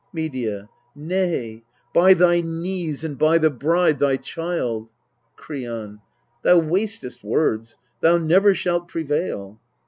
[0.11, 0.67] Medea.
[0.95, 1.63] Nay
[1.93, 4.89] by thy knees, and by the bride, thy child!
[5.37, 5.99] Kreon.
[6.41, 9.59] Thou wastest words; thou never shalt prevail.